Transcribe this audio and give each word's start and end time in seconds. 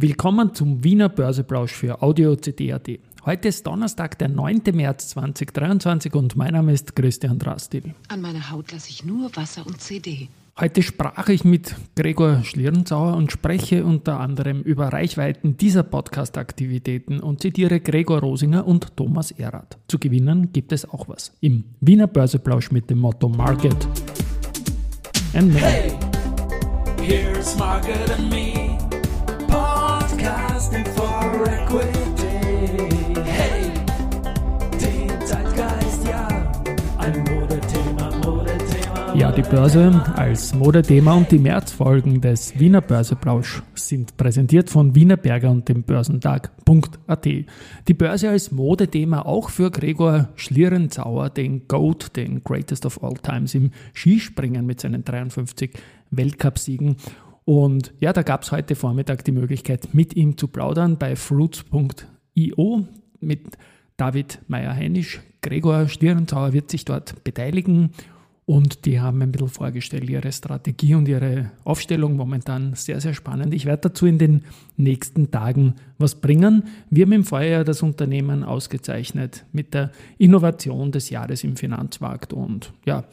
Willkommen 0.00 0.54
zum 0.54 0.84
Wiener 0.84 1.08
Börseplausch 1.08 1.72
für 1.72 2.02
Audio 2.02 2.36
CD.at. 2.36 2.88
Heute 3.26 3.48
ist 3.48 3.66
Donnerstag, 3.66 4.16
der 4.20 4.28
9. 4.28 4.62
März 4.72 5.08
2023 5.08 6.14
und 6.14 6.36
mein 6.36 6.52
Name 6.52 6.72
ist 6.72 6.94
Christian 6.94 7.40
Drastil. 7.40 7.96
An 8.06 8.20
meiner 8.20 8.48
Haut 8.52 8.70
lasse 8.70 8.90
ich 8.90 9.04
nur 9.04 9.34
Wasser 9.34 9.66
und 9.66 9.80
CD. 9.80 10.28
Heute 10.56 10.84
sprach 10.84 11.28
ich 11.30 11.42
mit 11.42 11.74
Gregor 11.96 12.44
Schlierenzauer 12.44 13.16
und 13.16 13.32
spreche 13.32 13.84
unter 13.84 14.20
anderem 14.20 14.62
über 14.62 14.86
Reichweiten 14.92 15.56
dieser 15.56 15.82
Podcast-Aktivitäten 15.82 17.18
und 17.18 17.42
zitiere 17.42 17.80
Gregor 17.80 18.20
Rosinger 18.20 18.68
und 18.68 18.96
Thomas 18.96 19.32
Erath. 19.32 19.78
Zu 19.88 19.98
gewinnen 19.98 20.52
gibt 20.52 20.70
es 20.70 20.88
auch 20.88 21.08
was 21.08 21.32
im 21.40 21.64
Wiener 21.80 22.06
Börseplausch 22.06 22.70
mit 22.70 22.88
dem 22.88 23.00
Motto 23.00 23.28
Market 23.28 23.88
and 25.34 25.52
Me. 25.52 25.58
Hey, 25.58 25.92
here's 27.00 27.58
Market 27.58 28.08
and 28.16 28.30
Me, 28.30 28.67
podcasting 30.28 30.86
for 30.94 31.44
equity. 31.46 33.22
Hey, 33.24 33.72
den 34.72 35.26
Zeitgeist, 35.26 36.06
ja, 36.06 36.28
ein 36.98 37.24
Modethema, 37.24 38.10
Modethema. 38.24 39.14
Ja, 39.14 39.32
die 39.32 39.42
Börse 39.42 40.04
als 40.16 40.54
Modethema 40.54 41.14
und 41.14 41.30
die 41.30 41.38
Märzfolgen 41.38 42.20
des 42.20 42.58
Wiener 42.58 42.80
Börseplausch 42.80 43.62
sind 43.74 44.16
präsentiert 44.16 44.70
von 44.70 44.94
Wienerberger 44.94 45.50
und 45.50 45.68
dem 45.68 45.82
Börsentag.at. 45.82 47.24
Die 47.24 47.94
Börse 47.94 48.28
als 48.28 48.52
Modethema 48.52 49.22
auch 49.22 49.50
für 49.50 49.70
Gregor 49.70 50.28
Schlierenzauer, 50.36 51.30
den 51.30 51.66
GOAT, 51.68 52.16
den 52.16 52.44
Greatest 52.44 52.84
of 52.84 53.02
All 53.02 53.14
Times 53.14 53.54
im 53.54 53.70
Skispringen 53.94 54.66
mit 54.66 54.80
seinen 54.80 55.04
53 55.04 55.70
Weltcupsiegen. 56.10 56.96
Und 57.48 57.94
ja, 57.98 58.12
da 58.12 58.20
gab 58.20 58.42
es 58.42 58.52
heute 58.52 58.74
Vormittag 58.74 59.24
die 59.24 59.32
Möglichkeit, 59.32 59.94
mit 59.94 60.14
ihm 60.14 60.36
zu 60.36 60.48
plaudern 60.48 60.98
bei 60.98 61.16
fruits.io 61.16 62.84
mit 63.20 63.56
David 63.96 64.40
Meyer-Heinisch. 64.48 65.22
Gregor 65.40 65.88
Schlierenzauer 65.88 66.52
wird 66.52 66.70
sich 66.70 66.84
dort 66.84 67.24
beteiligen 67.24 67.92
und 68.44 68.84
die 68.84 69.00
haben 69.00 69.22
ein 69.22 69.32
bisschen 69.32 69.48
vorgestellt, 69.48 70.10
ihre 70.10 70.30
Strategie 70.30 70.94
und 70.94 71.08
ihre 71.08 71.52
Aufstellung 71.64 72.16
momentan 72.16 72.74
sehr, 72.74 73.00
sehr 73.00 73.14
spannend. 73.14 73.54
Ich 73.54 73.64
werde 73.64 73.88
dazu 73.88 74.04
in 74.04 74.18
den 74.18 74.42
nächsten 74.76 75.30
Tagen 75.30 75.76
was 75.96 76.16
bringen. 76.16 76.64
Wir 76.90 77.06
haben 77.06 77.12
im 77.12 77.24
Vorjahr 77.24 77.64
das 77.64 77.82
Unternehmen 77.82 78.44
ausgezeichnet 78.44 79.46
mit 79.52 79.72
der 79.72 79.90
Innovation 80.18 80.92
des 80.92 81.08
Jahres 81.08 81.44
im 81.44 81.56
Finanzmarkt 81.56 82.34
und 82.34 82.74
ja, 82.84 83.04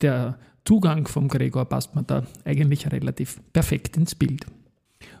der 0.00 0.40
Zugang 0.66 1.06
vom 1.06 1.28
Gregor 1.28 1.64
passt 1.64 1.94
mir 1.94 2.02
da 2.02 2.26
eigentlich 2.44 2.90
relativ 2.90 3.40
perfekt 3.52 3.96
ins 3.96 4.16
Bild. 4.16 4.46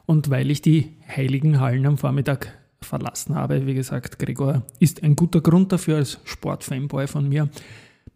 Und 0.04 0.28
weil 0.28 0.50
ich 0.50 0.60
die 0.60 0.96
heiligen 1.08 1.60
Hallen 1.60 1.86
am 1.86 1.98
Vormittag 1.98 2.52
verlassen 2.80 3.36
habe, 3.36 3.66
wie 3.66 3.74
gesagt, 3.74 4.18
Gregor 4.18 4.62
ist 4.80 5.02
ein 5.02 5.16
guter 5.16 5.40
Grund 5.40 5.72
dafür 5.72 5.96
als 5.96 6.20
Sportfanboy 6.24 7.06
von 7.06 7.28
mir, 7.28 7.48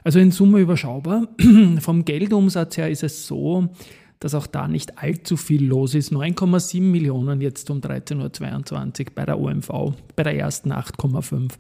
Also 0.03 0.19
in 0.19 0.31
Summe 0.31 0.59
überschaubar. 0.59 1.27
Vom 1.79 2.05
Geldumsatz 2.05 2.77
her 2.77 2.89
ist 2.89 3.03
es 3.03 3.27
so, 3.27 3.69
dass 4.19 4.35
auch 4.35 4.47
da 4.47 4.67
nicht 4.67 4.97
allzu 4.97 5.38
viel 5.38 5.66
los 5.66 5.95
ist. 5.95 6.11
9,7 6.11 6.81
Millionen 6.81 7.41
jetzt 7.41 7.69
um 7.69 7.79
13.22 7.79 9.00
Uhr 9.00 9.05
bei 9.16 9.25
der 9.25 9.39
OMV, 9.39 9.94
bei 10.16 10.23
der 10.23 10.35
ersten 10.38 10.72
8,5 10.72 11.51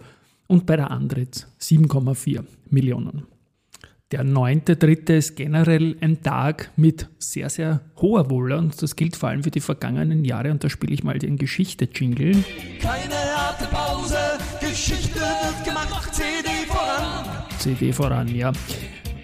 und 0.47 0.65
bei 0.65 0.75
der 0.75 0.91
Andritz 0.91 1.47
7,4 1.61 2.43
Millionen. 2.69 3.23
Der 4.11 4.25
9.3. 4.25 5.17
ist 5.17 5.35
generell 5.35 5.95
ein 6.01 6.23
Tag 6.23 6.71
mit 6.75 7.07
sehr, 7.19 7.47
sehr 7.51 7.81
hoher 8.01 8.31
Wohle 8.31 8.57
und 8.57 8.81
das 8.81 8.95
gilt 8.95 9.15
vor 9.15 9.29
allem 9.29 9.43
für 9.43 9.51
die 9.51 9.59
vergangenen 9.59 10.25
Jahre 10.25 10.49
und 10.49 10.63
da 10.63 10.69
spiele 10.71 10.95
ich 10.95 11.03
mal 11.03 11.19
den 11.19 11.37
Geschichte-Jingle. 11.37 12.43
Keine 12.81 13.13
harte 13.13 13.65
Pause, 13.65 14.17
Geschichte 14.59 15.19
wird 15.19 15.63
gemacht, 15.63 16.11
CD 16.11 16.49
voran. 16.67 17.25
CD 17.59 17.93
voran, 17.93 18.35
ja. 18.35 18.51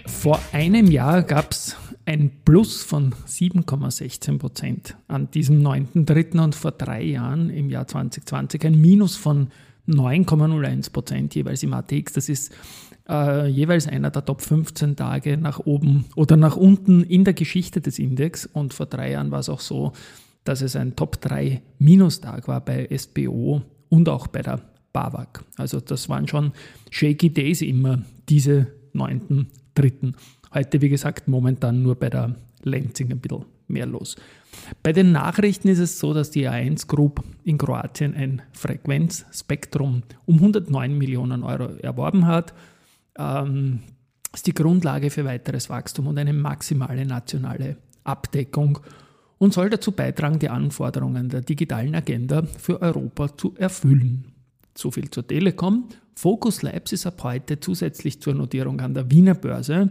Vor 0.06 0.38
einem 0.52 0.88
Jahr 0.88 1.24
gab 1.24 1.50
es 1.50 1.74
ein 2.04 2.30
Plus 2.44 2.84
von 2.84 3.12
7,16 3.26 4.38
Prozent 4.38 4.96
an 5.08 5.32
diesem 5.32 5.66
9.3. 5.66 6.40
und 6.44 6.54
vor 6.54 6.70
drei 6.70 7.02
Jahren 7.02 7.50
im 7.50 7.70
Jahr 7.70 7.88
2020 7.88 8.64
ein 8.64 8.80
Minus 8.80 9.16
von 9.16 9.48
9,01 9.88 10.92
Prozent 10.92 11.34
jeweils 11.34 11.64
im 11.64 11.72
ATX. 11.72 12.12
Das 12.12 12.28
ist 12.28 12.52
äh, 13.08 13.46
jeweils 13.46 13.86
einer 13.86 14.10
der 14.10 14.24
Top 14.24 14.42
15 14.42 14.96
Tage 14.96 15.36
nach 15.36 15.60
oben 15.60 16.06
oder 16.14 16.36
nach 16.36 16.56
unten 16.56 17.02
in 17.02 17.24
der 17.24 17.34
Geschichte 17.34 17.80
des 17.80 17.98
Index. 17.98 18.46
Und 18.46 18.74
vor 18.74 18.86
drei 18.86 19.12
Jahren 19.12 19.30
war 19.30 19.40
es 19.40 19.48
auch 19.48 19.60
so, 19.60 19.92
dass 20.44 20.62
es 20.62 20.76
ein 20.76 20.96
Top 20.96 21.20
3 21.20 21.62
Minustag 21.78 22.48
war 22.48 22.60
bei 22.64 22.88
SBO 22.96 23.62
und 23.88 24.08
auch 24.08 24.26
bei 24.26 24.42
der 24.42 24.60
BAWAG. 24.92 25.44
Also 25.56 25.80
das 25.80 26.08
waren 26.08 26.26
schon 26.28 26.52
shaky 26.90 27.30
days 27.30 27.62
immer, 27.62 28.02
diese 28.28 28.68
9.3. 28.94 30.14
Heute, 30.54 30.80
wie 30.80 30.88
gesagt, 30.88 31.28
momentan 31.28 31.82
nur 31.82 31.96
bei 31.96 32.08
der 32.08 32.34
Lenzing 32.62 33.10
ein 33.10 33.20
bisschen 33.20 33.44
mehr 33.68 33.86
los. 33.86 34.16
Bei 34.82 34.92
den 34.92 35.12
Nachrichten 35.12 35.68
ist 35.68 35.78
es 35.78 35.98
so, 35.98 36.14
dass 36.14 36.30
die 36.30 36.48
A1 36.48 36.86
Group 36.86 37.22
in 37.44 37.58
Kroatien 37.58 38.14
ein 38.14 38.42
Frequenzspektrum 38.52 40.02
um 40.24 40.36
109 40.36 40.96
Millionen 40.96 41.42
Euro 41.42 41.76
erworben 41.76 42.26
hat. 42.26 42.54
Ähm, 43.18 43.80
ist 44.34 44.46
die 44.46 44.54
Grundlage 44.54 45.10
für 45.10 45.24
weiteres 45.24 45.70
Wachstum 45.70 46.06
und 46.08 46.18
eine 46.18 46.32
maximale 46.32 47.06
nationale 47.06 47.76
Abdeckung 48.04 48.78
und 49.38 49.52
soll 49.52 49.70
dazu 49.70 49.92
beitragen, 49.92 50.38
die 50.38 50.48
Anforderungen 50.48 51.28
der 51.28 51.40
digitalen 51.40 51.94
Agenda 51.94 52.42
für 52.42 52.80
Europa 52.80 53.36
zu 53.36 53.54
erfüllen. 53.56 54.32
So 54.76 54.90
viel 54.90 55.10
zur 55.10 55.26
Telekom. 55.26 55.88
Focus 56.14 56.62
Labs 56.62 56.92
ist 56.92 57.06
ab 57.06 57.22
heute 57.22 57.60
zusätzlich 57.60 58.20
zur 58.20 58.34
Notierung 58.34 58.80
an 58.80 58.94
der 58.94 59.10
Wiener 59.10 59.34
Börse 59.34 59.90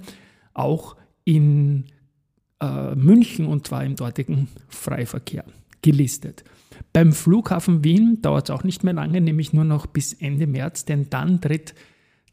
auch 0.54 0.96
in 1.24 1.86
äh, 2.62 2.96
München 2.96 3.46
und 3.46 3.68
zwar 3.68 3.84
im 3.84 3.96
dortigen 3.96 4.48
Freiverkehr 4.68 5.46
gelistet. 5.82 6.44
Beim 6.94 7.14
Flughafen 7.14 7.84
Wien 7.84 8.22
dauert 8.22 8.50
es 8.50 8.56
auch 8.56 8.64
nicht 8.64 8.84
mehr 8.84 8.94
lange, 8.94 9.22
nämlich 9.22 9.54
nur 9.54 9.66
noch 9.66 9.86
bis 9.86 10.14
Ende 10.14 10.48
März, 10.48 10.86
denn 10.86 11.10
dann 11.10 11.42
tritt 11.42 11.76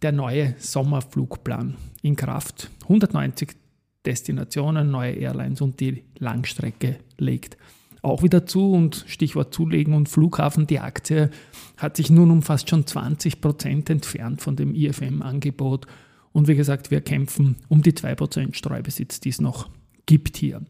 der 0.02 0.12
neue 0.12 0.54
Sommerflugplan 0.58 1.76
in 2.02 2.16
Kraft. 2.16 2.70
190 2.82 3.56
Destinationen, 4.04 4.90
neue 4.90 5.12
Airlines 5.12 5.60
und 5.60 5.78
die 5.80 6.02
Langstrecke 6.18 6.98
legt 7.18 7.56
auch 8.02 8.24
wieder 8.24 8.46
zu 8.46 8.72
und 8.72 9.04
Stichwort 9.06 9.54
Zulegen 9.54 9.94
und 9.94 10.08
Flughafen, 10.08 10.66
die 10.66 10.80
Aktie 10.80 11.30
hat 11.76 11.96
sich 11.96 12.10
nun 12.10 12.32
um 12.32 12.42
fast 12.42 12.68
schon 12.68 12.84
20 12.84 13.40
Prozent 13.40 13.90
entfernt 13.90 14.40
von 14.40 14.56
dem 14.56 14.74
IFM-Angebot 14.74 15.86
und 16.32 16.48
wie 16.48 16.56
gesagt, 16.56 16.90
wir 16.90 17.00
kämpfen 17.00 17.56
um 17.68 17.82
die 17.82 17.92
2% 17.92 18.54
Streubesitz, 18.54 19.20
die 19.20 19.28
es 19.28 19.40
noch 19.40 19.70
gibt 20.06 20.36
hier. 20.36 20.62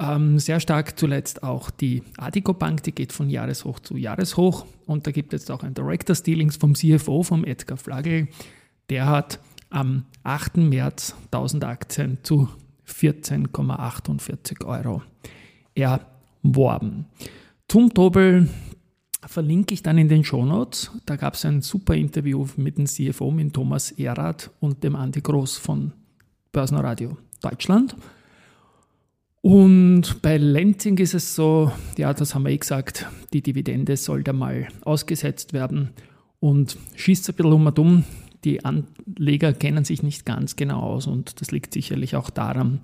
Ähm, 0.00 0.38
sehr 0.38 0.60
stark 0.60 0.98
zuletzt 0.98 1.42
auch 1.42 1.70
die 1.70 2.02
Adico 2.16 2.54
Bank, 2.54 2.84
die 2.84 2.92
geht 2.92 3.12
von 3.12 3.28
Jahreshoch 3.28 3.80
zu 3.80 3.96
Jahreshoch. 3.96 4.64
Und 4.86 5.06
da 5.06 5.10
gibt 5.10 5.32
es 5.34 5.50
auch 5.50 5.62
ein 5.64 5.74
Director 5.74 6.14
Dealings 6.14 6.56
vom 6.56 6.74
CFO, 6.74 7.22
vom 7.22 7.44
Edgar 7.44 7.76
Flagel. 7.76 8.28
Der 8.90 9.06
hat 9.06 9.40
am 9.70 10.04
8. 10.22 10.58
März 10.58 11.14
1000 11.30 11.64
Aktien 11.64 12.18
zu 12.22 12.48
14,48 12.86 14.64
Euro 14.64 15.02
erworben. 15.74 17.06
Zum 17.68 17.92
Tobel 17.92 18.48
verlinke 19.26 19.74
ich 19.74 19.82
dann 19.82 19.98
in 19.98 20.08
den 20.08 20.24
Shownotes. 20.24 20.90
Da 21.04 21.16
gab 21.16 21.34
es 21.34 21.44
ein 21.44 21.60
super 21.60 21.94
Interview 21.94 22.46
mit 22.56 22.78
dem 22.78 22.86
CFO, 22.86 23.30
mit 23.30 23.52
Thomas 23.52 23.90
Erath 23.92 24.50
und 24.60 24.82
dem 24.82 24.96
Andi 24.96 25.20
Groß 25.20 25.58
von 25.58 25.92
Börsenradio 26.52 27.18
Deutschland. 27.42 27.94
Und 29.40 30.20
bei 30.22 30.36
Lenzing 30.36 30.98
ist 30.98 31.14
es 31.14 31.34
so, 31.34 31.70
ja, 31.96 32.12
das 32.12 32.34
haben 32.34 32.44
wir 32.44 32.50
eh 32.50 32.58
gesagt, 32.58 33.06
die 33.32 33.42
Dividende 33.42 33.96
soll 33.96 34.22
da 34.22 34.32
mal 34.32 34.68
ausgesetzt 34.84 35.52
werden 35.52 35.90
und 36.40 36.76
schießt 36.96 37.28
ein 37.28 37.34
bisschen 37.34 37.52
um 37.52 37.66
und 37.66 37.78
um. 37.78 38.04
Die 38.44 38.64
Anleger 38.64 39.52
kennen 39.52 39.84
sich 39.84 40.02
nicht 40.02 40.24
ganz 40.24 40.56
genau 40.56 40.80
aus 40.80 41.06
und 41.06 41.40
das 41.40 41.50
liegt 41.50 41.74
sicherlich 41.74 42.16
auch 42.16 42.30
daran, 42.30 42.80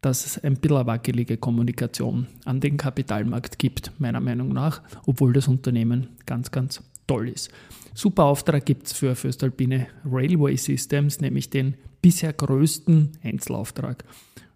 dass 0.00 0.26
es 0.26 0.38
ein 0.42 0.56
bisschen 0.56 0.86
wackelige 0.86 1.36
Kommunikation 1.36 2.26
an 2.44 2.60
den 2.60 2.76
Kapitalmarkt 2.76 3.58
gibt, 3.58 3.92
meiner 3.98 4.20
Meinung 4.20 4.52
nach, 4.52 4.82
obwohl 5.06 5.32
das 5.32 5.48
Unternehmen 5.48 6.08
ganz, 6.26 6.50
ganz 6.50 6.82
toll 7.06 7.28
ist. 7.28 7.50
Super 7.94 8.24
Auftrag 8.24 8.64
gibt 8.66 8.86
es 8.86 8.92
für 8.92 9.14
Föstalpine 9.14 9.86
Railway 10.04 10.56
Systems, 10.56 11.20
nämlich 11.20 11.50
den 11.50 11.74
bisher 12.00 12.32
größten 12.32 13.12
Einzelauftrag 13.22 14.04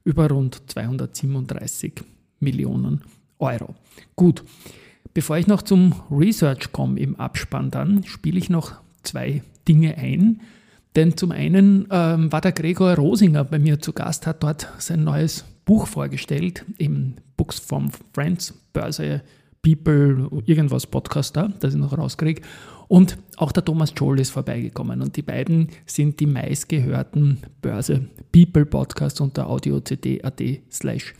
über 0.04 0.28
rund 0.28 0.62
237 0.70 1.92
Millionen 2.40 3.02
Euro. 3.38 3.74
Gut, 4.16 4.42
bevor 5.14 5.36
ich 5.38 5.46
noch 5.46 5.62
zum 5.62 5.94
Research 6.10 6.72
komme 6.72 6.98
im 6.98 7.16
Abspann, 7.16 7.70
dann 7.70 8.04
spiele 8.04 8.38
ich 8.38 8.50
noch 8.50 8.74
zwei 9.02 9.42
Dinge 9.66 9.96
ein. 9.98 10.40
Denn 10.94 11.16
zum 11.16 11.30
einen 11.30 11.86
ähm, 11.90 12.32
war 12.32 12.40
der 12.40 12.52
Gregor 12.52 12.94
Rosinger 12.94 13.44
bei 13.44 13.58
mir 13.58 13.80
zu 13.80 13.92
Gast, 13.92 14.26
hat 14.26 14.42
dort 14.42 14.68
sein 14.78 15.04
neues 15.04 15.44
Buch 15.66 15.86
vorgestellt 15.86 16.64
im 16.78 17.14
Books 17.36 17.58
from 17.58 17.90
Friends, 18.14 18.54
Börse, 18.72 19.22
People, 19.62 20.30
irgendwas 20.46 20.86
Podcast 20.86 21.36
da, 21.36 21.48
das 21.60 21.74
ich 21.74 21.80
noch 21.80 21.96
rauskriege. 21.96 22.42
Und 22.88 23.18
auch 23.36 23.50
der 23.52 23.64
Thomas 23.64 23.92
Joel 23.96 24.20
ist 24.20 24.30
vorbeigekommen. 24.30 25.02
Und 25.02 25.16
die 25.16 25.22
beiden 25.22 25.68
sind 25.86 26.20
die 26.20 26.26
meistgehörten 26.26 27.38
Börse 27.60 28.06
People 28.32 28.64
Podcasts 28.64 29.20
unter 29.20 29.48
audiocd.at 29.48 30.42
slash 30.70 31.14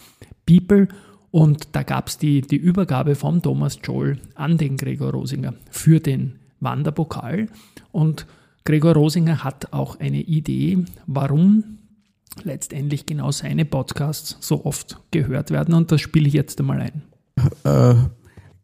People. 0.46 0.88
Und 1.32 1.75
da 1.75 1.82
gab 1.82 2.06
es 2.06 2.19
die, 2.19 2.40
die 2.40 2.56
Übergabe 2.56 3.16
vom 3.16 3.43
Thomas 3.43 3.81
Joel 3.82 4.19
an 4.37 4.58
den 4.58 4.76
Gregor 4.76 5.10
Rosinger 5.10 5.54
für 5.70 5.98
den 5.98 6.38
Wanderpokal. 6.67 7.47
Und 7.93 8.27
Gregor 8.65 8.95
Rosinger 8.95 9.45
hat 9.45 9.73
auch 9.73 10.01
eine 10.01 10.21
Idee, 10.21 10.85
warum 11.07 11.79
letztendlich 12.43 13.07
genau 13.07 13.31
seine 13.31 13.65
Podcasts 13.65 14.37
so 14.41 14.67
oft 14.67 15.01
gehört 15.11 15.51
werden. 15.51 15.73
Und 15.73 15.91
das 15.93 16.01
spiele 16.01 16.29
ich 16.29 16.35
jetzt 16.35 16.61
einmal 16.61 16.81
ein. 16.81 17.03
Äh, 17.65 17.95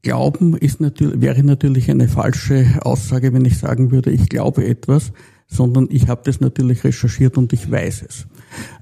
Glauben 0.03 0.57
ist 0.57 0.81
natürlich, 0.81 1.21
wäre 1.21 1.45
natürlich 1.45 1.89
eine 1.89 2.09
falsche 2.09 2.81
Aussage, 2.83 3.33
wenn 3.33 3.45
ich 3.45 3.59
sagen 3.59 3.93
würde, 3.93 4.11
ich 4.11 4.29
glaube 4.29 4.67
etwas, 4.67 5.13
sondern 5.47 5.87
ich 5.91 6.09
habe 6.09 6.23
das 6.25 6.41
natürlich 6.41 6.83
recherchiert 6.83 7.39
und 7.39 7.53
ich 7.53 7.71
weiß 7.71 8.05
es. 8.09 8.27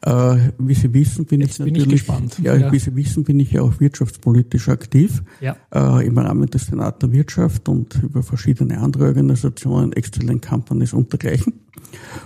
Äh, 0.03 0.37
wie 0.59 0.75
Sie 0.75 0.93
wissen, 0.93 1.25
bin 1.25 1.41
Jetzt 1.41 1.61
ich 1.61 1.65
bin 1.65 1.75
natürlich, 1.75 2.09
ich 2.09 2.45
ja, 2.45 2.55
ja, 2.57 2.73
wie 2.73 2.79
Sie 2.79 2.95
wissen, 2.97 3.25
bin 3.25 3.41
ich 3.41 3.53
ja 3.53 3.63
auch 3.63 3.81
wirtschaftspolitisch 3.81 4.69
aktiv 4.69 5.23
ja. 5.41 5.57
äh, 5.75 6.07
im 6.07 6.19
Rahmen 6.19 6.49
des 6.49 6.67
Senat 6.67 7.03
der 7.03 7.13
Wirtschaft 7.13 7.69
und 7.69 8.03
über 8.03 8.23
verschiedene 8.23 8.79
andere 8.79 9.07
Organisationen, 9.07 9.93
Excellent 9.93 10.47
Companies 10.47 10.93
und 10.93 11.13
dergleichen. 11.13 11.55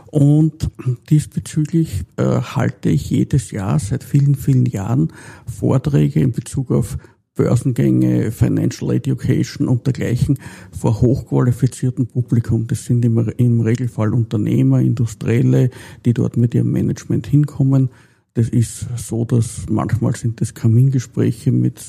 Und 0.06 0.70
diesbezüglich 1.11 2.05
äh, 2.17 2.23
halte 2.23 2.91
ich 2.91 3.11
jedes 3.11 3.50
Jahr 3.50 3.79
seit 3.79 4.05
vielen, 4.05 4.35
vielen 4.35 4.67
Jahren 4.67 5.12
Vorträge 5.46 6.20
in 6.20 6.32
Bezug 6.32 6.70
auf 6.70 6.99
Börsengänge, 7.34 8.31
Financial 8.31 8.92
Education 8.92 9.66
und 9.66 9.86
dergleichen 9.86 10.38
vor 10.70 11.00
hochqualifiziertem 11.00 12.06
Publikum. 12.06 12.66
Das 12.66 12.84
sind 12.84 13.04
im, 13.04 13.19
im 13.36 13.60
Regelfall 13.60 14.14
Unternehmer, 14.14 14.81
Industrielle, 14.81 15.70
die 16.04 16.14
dort 16.14 16.36
mit 16.36 16.54
ihrem 16.54 16.70
Management 16.70 17.26
hinkommen. 17.26 17.90
Das 18.34 18.48
ist 18.48 18.86
so, 18.96 19.25
dass 19.25 19.66
manchmal 19.69 20.14
sind 20.16 20.40
das 20.40 20.54
Kamingespräche 20.54 21.52
mit 21.52 21.81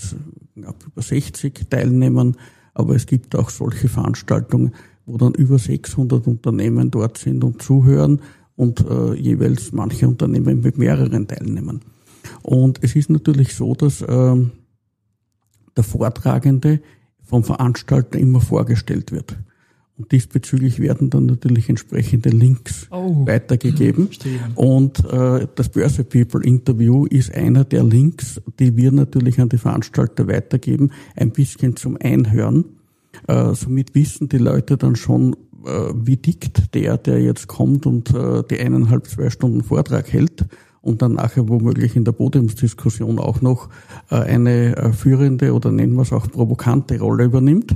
ab 0.63 0.75
über 0.86 1.01
60 1.01 1.69
Teilnehmern, 1.69 2.36
aber 2.74 2.95
es 2.95 3.06
gibt 3.06 3.36
auch 3.36 3.50
solche 3.50 3.88
Veranstaltungen, 3.88 4.74
wo 5.06 5.18
dann 5.18 5.33
über 5.33 5.59
600 5.59 6.25
Unternehmen 6.27 6.92
dort 6.92 7.18
sind 7.18 7.44
und 7.44 7.62
zuhören 7.62 8.21
und 8.56 8.86
äh, 8.88 9.13
jeweils 9.13 9.71
manche 9.71 10.07
Unternehmen 10.07 10.62
mit 10.62 10.77
mehreren 10.77 11.27
Teilnehmern. 11.27 11.81
Und 12.42 12.80
es 12.83 12.95
ist 12.95 13.09
natürlich 13.09 13.56
so, 13.56 13.75
dass 13.75 14.01
äh, 14.01 14.36
der 15.75 15.83
Vortragende 15.83 16.80
vom 17.24 17.44
Veranstalter 17.44 18.19
immer 18.19 18.42
vorgestellt 18.42 19.12
wird. 19.12 19.38
Und 19.98 20.12
diesbezüglich 20.12 20.80
werden 20.80 21.10
dann 21.10 21.25
natürlich 21.25 21.69
entsprechende 21.69 22.30
Links 22.30 22.88
oh. 22.92 23.25
weitergegeben. 23.25 24.07
Verstehe. 24.07 24.39
Und 24.56 25.00
äh, 25.06 25.48
das 25.56 25.69
Börse 25.69 26.04
People 26.04 26.44
Interview 26.44 27.06
ist 27.06 27.33
einer 27.33 27.63
der 27.63 27.83
Links, 27.83 28.42
die 28.60 28.75
wir 28.75 28.92
natürlich 28.92 29.39
an 29.39 29.48
die 29.48 29.57
Veranstalter 29.57 30.27
weitergeben, 30.27 30.92
ein 31.16 31.31
bisschen 31.31 31.78
zum 31.78 31.98
Einhören. 31.98 32.66
Äh, 33.28 33.54
somit 33.54 33.95
wissen 33.95 34.28
die 34.28 34.38
Leute 34.38 34.75
dann 34.75 34.98
schon, 34.98 35.33
äh, 35.66 35.94
wie 35.95 36.18
dickt 36.18 36.75
der, 36.75 36.98
der 36.98 37.21
jetzt 37.21 37.48
kommt 37.48 37.86
und 37.86 38.13
äh, 38.13 38.44
die 38.50 38.60
eineinhalb, 38.60 39.07
zwei 39.07 39.30
Stunden 39.30 39.63
Vortrag 39.63 40.12
hält 40.12 40.45
und 40.85 41.01
dann 41.01 41.13
nachher 41.13 41.49
womöglich 41.49 41.95
in 41.95 42.05
der 42.05 42.11
Podiumsdiskussion 42.11 43.17
auch 43.17 43.41
noch 43.41 43.69
äh, 44.11 44.17
eine 44.17 44.77
äh, 44.77 44.93
führende 44.93 45.53
oder 45.53 45.71
nennen 45.71 45.95
wir 45.95 46.03
es 46.03 46.13
auch 46.13 46.27
provokante 46.29 46.99
Rolle 46.99 47.25
übernimmt. 47.25 47.75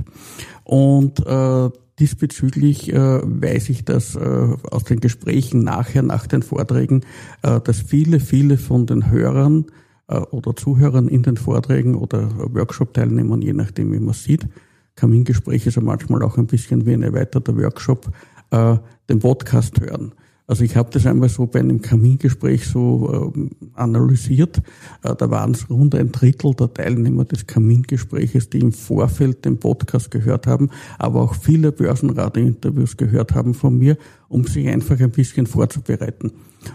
Und 0.62 1.26
äh, 1.26 1.70
diesbezüglich 1.98 2.94
weiß 2.94 3.68
ich 3.68 3.84
das 3.84 4.16
aus 4.16 4.84
den 4.84 5.00
Gesprächen 5.00 5.64
nachher, 5.64 6.02
nach 6.02 6.26
den 6.26 6.42
Vorträgen, 6.42 7.02
dass 7.42 7.80
viele, 7.82 8.20
viele 8.20 8.56
von 8.56 8.86
den 8.86 9.10
Hörern 9.10 9.66
oder 10.30 10.56
Zuhörern 10.56 11.08
in 11.08 11.22
den 11.24 11.36
Vorträgen 11.36 11.96
oder 11.96 12.30
Workshop-Teilnehmern, 12.54 13.42
je 13.42 13.52
nachdem, 13.52 13.92
wie 13.92 13.98
man 13.98 14.14
sieht, 14.14 14.48
Kamingespräch 14.96 15.66
ist 15.66 15.74
ja 15.74 15.82
manchmal 15.82 16.22
auch 16.22 16.38
ein 16.38 16.46
bisschen 16.46 16.86
wie 16.86 16.94
ein 16.94 17.02
erweiterter 17.02 17.54
Workshop, 17.58 18.10
den 18.50 19.18
Podcast 19.18 19.78
hören. 19.82 20.14
Also 20.50 20.64
ich 20.64 20.74
habe 20.74 20.90
das 20.90 21.06
einmal 21.06 21.28
so 21.28 21.46
bei 21.46 21.60
einem 21.60 21.80
Kamingespräch 21.80 22.66
so 22.66 23.32
äh, 23.36 23.50
analysiert. 23.74 24.60
Äh, 25.04 25.14
da 25.14 25.30
waren 25.30 25.52
es 25.52 25.70
rund 25.70 25.94
ein 25.94 26.10
Drittel 26.10 26.54
der 26.54 26.74
Teilnehmer 26.74 27.24
des 27.24 27.46
Kamingespräches, 27.46 28.50
die 28.50 28.58
im 28.58 28.72
Vorfeld 28.72 29.44
den 29.44 29.58
Podcast 29.60 30.10
gehört 30.10 30.48
haben, 30.48 30.70
aber 30.98 31.20
auch 31.20 31.36
viele 31.36 31.70
Börsenradio-Interviews 31.70 32.96
gehört 32.96 33.32
haben 33.32 33.54
von 33.54 33.78
mir, 33.78 33.96
um 34.30 34.44
sich 34.44 34.68
einfach 34.68 34.98
ein 35.00 35.10
bisschen 35.10 35.46
vorzubereiten. 35.46 36.30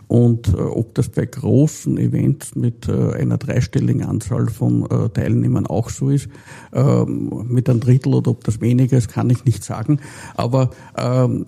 Und 0.08 0.50
äh, 0.50 0.58
ob 0.58 0.94
das 0.94 1.08
bei 1.08 1.26
großen 1.26 1.98
Events 1.98 2.54
mit 2.56 2.90
äh, 2.90 3.14
einer 3.14 3.38
dreistelligen 3.38 4.04
Anzahl 4.04 4.48
von 4.50 4.84
äh, 4.90 5.10
Teilnehmern 5.10 5.66
auch 5.66 5.90
so 5.90 6.10
ist, 6.10 6.28
ähm, 6.74 7.46
mit 7.48 7.70
einem 7.70 7.80
Drittel 7.80 8.14
oder 8.14 8.32
ob 8.32 8.44
das 8.44 8.60
weniger 8.60 8.98
ist, 8.98 9.08
kann 9.08 9.30
ich 9.30 9.46
nicht 9.46 9.64
sagen. 9.64 10.00
Aber 10.36 10.72
ähm, 10.98 11.46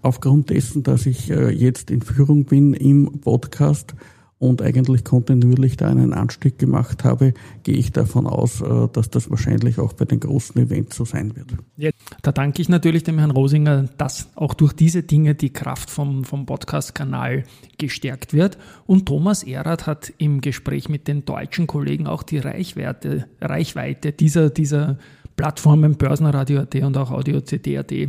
aufgrund 0.00 0.48
dessen, 0.48 0.82
dass 0.82 1.04
ich 1.04 1.30
äh, 1.30 1.50
jetzt 1.50 1.90
in 1.90 2.00
Führung 2.00 2.46
bin 2.46 2.72
im 2.72 3.20
Podcast, 3.20 3.94
und 4.38 4.60
eigentlich 4.60 5.02
kontinuierlich 5.04 5.76
da 5.78 5.88
einen 5.88 6.12
Anstieg 6.12 6.58
gemacht 6.58 7.04
habe, 7.04 7.32
gehe 7.62 7.76
ich 7.76 7.92
davon 7.92 8.26
aus, 8.26 8.60
äh, 8.60 8.88
dass 8.92 9.08
das 9.08 9.30
wahrscheinlich 9.30 9.78
auch 9.78 9.94
bei 9.94 10.04
den 10.04 10.20
großen 10.20 10.60
Events 10.60 10.96
so 10.96 11.04
sein 11.06 11.34
wird. 11.36 11.54
Ja, 11.76 11.90
da 12.22 12.32
danke 12.32 12.60
ich 12.60 12.68
natürlich 12.68 13.02
dem 13.02 13.18
Herrn 13.18 13.30
Rosinger, 13.30 13.88
dass 13.96 14.28
auch 14.34 14.52
durch 14.52 14.74
diese 14.74 15.02
Dinge 15.02 15.34
die 15.34 15.52
Kraft 15.52 15.90
vom, 15.90 16.24
vom 16.24 16.44
Podcast-Kanal 16.44 17.44
gestärkt 17.78 18.34
wird. 18.34 18.58
Und 18.86 19.06
Thomas 19.06 19.42
Erath 19.42 19.86
hat 19.86 20.12
im 20.18 20.42
Gespräch 20.42 20.90
mit 20.90 21.08
den 21.08 21.24
deutschen 21.24 21.66
Kollegen 21.66 22.06
auch 22.06 22.22
die 22.22 22.38
Reichweite, 22.38 23.26
Reichweite 23.40 24.12
dieser, 24.12 24.50
dieser 24.50 24.98
Plattformen 25.36 25.96
Börsenradio.at 25.96 26.74
und 26.76 26.96
auch 26.98 27.10
Audio.cd.at 27.10 27.92
äh, 27.92 28.08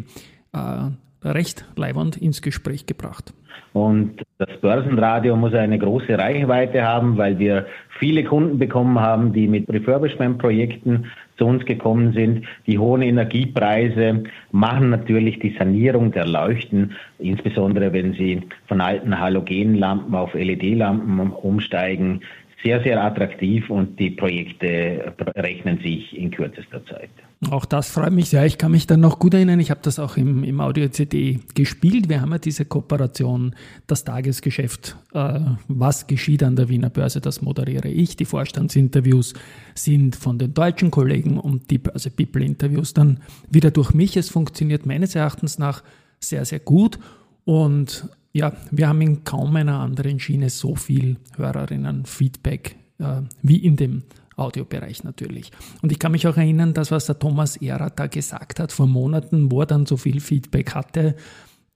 recht 1.23 1.65
leibend 1.75 2.17
ins 2.17 2.41
Gespräch 2.41 2.85
gebracht. 2.85 3.33
Und 3.73 4.23
das 4.39 4.49
Börsenradio 4.59 5.35
muss 5.35 5.53
eine 5.53 5.77
große 5.77 6.17
Reichweite 6.17 6.83
haben, 6.83 7.17
weil 7.17 7.37
wir 7.37 7.65
viele 7.99 8.23
Kunden 8.23 8.57
bekommen 8.57 8.99
haben, 8.99 9.33
die 9.33 9.47
mit 9.47 9.69
Refurbishment-Projekten 9.69 11.05
zu 11.37 11.45
uns 11.45 11.65
gekommen 11.65 12.13
sind. 12.13 12.45
Die 12.65 12.79
hohen 12.79 13.01
Energiepreise 13.01 14.23
machen 14.51 14.89
natürlich 14.89 15.39
die 15.39 15.55
Sanierung 15.57 16.11
der 16.11 16.27
Leuchten, 16.27 16.93
insbesondere 17.19 17.93
wenn 17.93 18.13
sie 18.13 18.41
von 18.67 18.81
alten 18.81 19.19
Halogenlampen 19.19 20.15
auf 20.15 20.33
LED-Lampen 20.33 21.31
umsteigen, 21.31 22.21
sehr, 22.67 22.83
sehr 22.83 23.01
attraktiv 23.01 23.69
und 23.69 23.97
die 23.97 24.09
Projekte 24.09 25.13
rechnen 25.37 25.79
sich 25.81 26.17
in 26.17 26.31
kürzester 26.31 26.85
Zeit. 26.85 27.09
Auch 27.49 27.63
das 27.63 27.89
freut 27.89 28.11
mich 28.11 28.29
sehr. 28.29 28.45
Ich 28.45 28.57
kann 28.57 28.71
mich 28.71 28.87
dann 28.87 28.99
noch 28.99 29.19
gut 29.19 29.33
erinnern, 29.33 29.61
ich 29.61 29.71
habe 29.71 29.79
das 29.83 29.99
auch 29.99 30.17
im, 30.17 30.43
im 30.43 30.59
Audio-CD 30.59 31.39
gespielt. 31.55 32.09
Wir 32.09 32.19
haben 32.19 32.31
ja 32.31 32.39
diese 32.39 32.65
Kooperation, 32.65 33.55
das 33.85 34.03
Tagesgeschäft, 34.03 34.97
äh, 35.13 35.39
was 35.69 36.07
geschieht 36.07 36.43
an 36.43 36.57
der 36.57 36.67
Wiener 36.67 36.89
Börse, 36.89 37.21
das 37.21 37.41
moderiere 37.41 37.87
ich. 37.87 38.17
Die 38.17 38.25
Vorstandsinterviews 38.25 39.33
sind 39.73 40.17
von 40.17 40.37
den 40.37 40.53
deutschen 40.53 40.91
Kollegen 40.91 41.39
und 41.39 41.71
die 41.71 41.77
Börse 41.77 42.09
People 42.09 42.43
Interviews 42.43 42.93
dann 42.93 43.21
wieder 43.49 43.71
durch 43.71 43.93
mich. 43.93 44.17
Es 44.17 44.29
funktioniert 44.29 44.85
meines 44.85 45.15
Erachtens 45.15 45.57
nach 45.57 45.83
sehr, 46.19 46.43
sehr 46.43 46.59
gut. 46.59 46.99
Und 47.45 48.09
ja, 48.33 48.53
wir 48.71 48.87
haben 48.87 49.01
in 49.01 49.23
kaum 49.23 49.55
einer 49.55 49.79
anderen 49.79 50.19
Schiene 50.19 50.49
so 50.49 50.75
viel 50.75 51.17
Hörerinnen-Feedback 51.35 52.75
äh, 52.99 53.21
wie 53.41 53.57
in 53.57 53.75
dem 53.75 54.03
Audiobereich 54.35 55.03
natürlich. 55.03 55.51
Und 55.81 55.91
ich 55.91 55.99
kann 55.99 56.11
mich 56.11 56.27
auch 56.27 56.37
erinnern, 56.37 56.73
dass 56.73 56.91
was 56.91 57.07
der 57.07 57.19
Thomas 57.19 57.57
Ehrer 57.57 57.89
da 57.89 58.07
gesagt 58.07 58.59
hat 58.59 58.71
vor 58.71 58.87
Monaten, 58.87 59.51
wo 59.51 59.61
er 59.61 59.65
dann 59.65 59.85
so 59.85 59.97
viel 59.97 60.19
Feedback 60.19 60.75
hatte, 60.75 61.15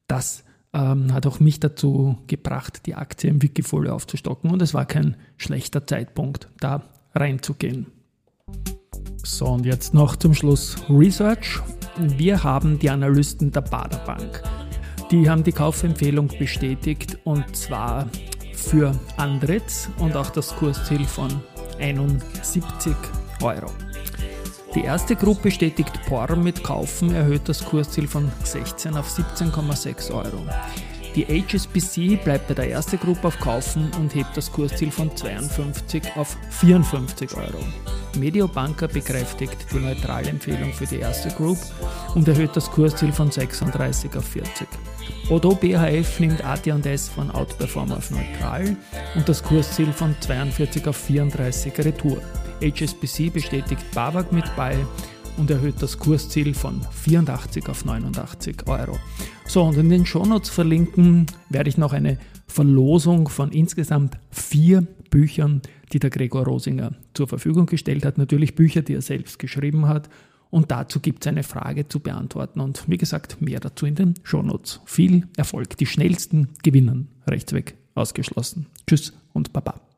das 0.08 0.44
ähm, 0.74 1.14
hat 1.14 1.26
auch 1.26 1.40
mich 1.40 1.60
dazu 1.60 2.18
gebracht, 2.28 2.86
die 2.86 2.96
Aktie 2.96 3.30
im 3.30 3.42
Wikifolio 3.42 3.94
aufzustocken 3.94 4.52
und 4.52 4.62
es 4.62 4.74
war 4.74 4.86
kein 4.86 5.18
schlechter 5.38 5.86
Zeitpunkt, 5.86 6.50
da 6.60 6.84
reinzugehen. 7.16 7.88
So, 9.24 9.48
und 9.48 9.66
jetzt 9.66 9.94
noch 9.94 10.16
zum 10.16 10.34
Schluss 10.34 10.78
Research. 10.90 11.60
Wir 11.98 12.44
haben 12.44 12.80
die 12.80 12.90
Analysten 12.90 13.52
der 13.52 13.62
Baderbank. 13.62 14.42
Die 15.12 15.30
haben 15.30 15.44
die 15.44 15.52
Kaufempfehlung 15.52 16.30
bestätigt 16.40 17.18
und 17.26 17.54
zwar 17.54 18.08
für 18.56 18.98
Andritz 19.18 19.90
und 20.00 20.16
auch 20.16 20.30
das 20.30 20.56
Kursziel 20.56 21.06
von 21.06 21.30
71 21.80 22.96
Euro. 23.42 23.70
Die 24.74 24.84
erste 24.84 25.18
Gruppe 25.18 25.44
bestätigt 25.44 25.92
POR 26.08 26.38
mit 26.38 26.64
Kaufen, 26.64 27.14
erhöht 27.14 27.42
das 27.50 27.66
Kursziel 27.66 28.08
von 28.08 28.32
16 28.46 28.96
auf 28.96 29.10
17,6 29.10 30.14
Euro. 30.14 30.46
Die 31.14 31.26
HSBC 31.26 32.24
bleibt 32.24 32.48
bei 32.48 32.54
der 32.54 32.72
ersten 32.72 32.98
Gruppe 32.98 33.28
auf 33.28 33.38
Kaufen 33.38 33.92
und 34.00 34.16
hebt 34.16 34.38
das 34.38 34.50
Kursziel 34.50 34.92
von 34.92 35.14
52 35.14 36.04
auf 36.16 36.38
54 36.52 37.36
Euro. 37.36 37.60
Mediobanker 38.18 38.88
bekräftigt 38.88 39.58
die 39.72 39.80
neutrale 39.80 40.30
Empfehlung 40.30 40.74
für 40.74 40.86
die 40.86 40.98
erste 40.98 41.30
Group 41.30 41.58
und 42.16 42.28
erhöht 42.28 42.56
das 42.56 42.70
Kursziel 42.70 43.12
von 43.12 43.32
36 43.32 44.16
auf 44.16 44.26
40. 44.26 44.68
Odo 45.30 45.56
BHF 45.56 46.20
nimmt 46.20 46.44
AT&S 46.44 47.10
von 47.10 47.32
Outperform 47.32 47.92
auf 47.92 48.12
neutral 48.12 48.76
und 49.16 49.30
das 49.30 49.42
Kursziel 49.42 49.92
von 49.94 50.16
42 50.20 50.88
auf 50.88 50.98
34 50.98 51.78
Retour. 51.80 52.22
HSBC 52.62 53.32
bestätigt 53.32 53.84
BAWAG 53.94 54.32
mit 54.32 54.46
bei 54.56 54.78
und 55.38 55.50
erhöht 55.50 55.76
das 55.80 55.98
Kursziel 55.98 56.54
von 56.54 56.82
84 57.04 57.68
auf 57.70 57.86
89 57.86 58.68
Euro. 58.68 59.00
So, 59.46 59.64
und 59.64 59.78
in 59.78 59.90
den 59.90 60.06
Shownotes 60.06 60.50
verlinken 60.50 61.26
werde 61.50 61.70
ich 61.70 61.78
noch 61.78 61.94
eine 61.94 62.18
Verlosung 62.52 63.30
von 63.30 63.52
insgesamt 63.52 64.18
vier 64.30 64.86
Büchern, 65.10 65.62
die 65.94 66.00
der 66.00 66.10
Gregor 66.10 66.44
Rosinger 66.46 66.94
zur 67.14 67.28
Verfügung 67.28 67.66
gestellt 67.66 68.06
hat. 68.06 68.18
Natürlich 68.18 68.56
Bücher, 68.56 68.82
die 68.82 68.94
er 68.94 69.02
selbst 69.02 69.40
geschrieben 69.40 69.88
hat. 69.88 70.10
Und 70.50 70.70
dazu 70.70 71.00
gibt 71.00 71.24
es 71.24 71.30
eine 71.30 71.44
Frage 71.44 71.88
zu 71.88 72.02
beantworten. 72.02 72.60
Und 72.60 72.84
wie 72.88 72.98
gesagt, 72.98 73.42
mehr 73.42 73.62
dazu 73.62 73.86
in 73.86 73.96
den 73.96 74.16
Shownotes. 74.24 74.82
Viel 74.86 75.28
Erfolg. 75.38 75.78
Die 75.78 75.86
schnellsten 75.86 76.50
gewinnen. 76.62 77.08
Rechtsweg 77.26 77.76
ausgeschlossen. 77.96 78.68
Tschüss 78.86 79.14
und 79.34 79.54
Baba. 79.54 79.91